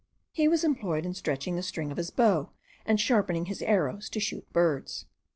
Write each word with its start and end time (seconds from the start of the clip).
He 0.31 0.47
was 0.47 0.63
employed 0.63 1.05
in 1.05 1.13
stretching 1.13 1.55
the 1.55 1.61
string 1.61 1.91
of 1.91 1.97
his 1.97 2.09
bow, 2.09 2.49
and 2.87 2.99
sharpening 2.99 3.45
his 3.45 3.61
arrows 3.61 4.09
to 4.09 4.19
shoot 4.19 4.51
birds. 4.51 5.05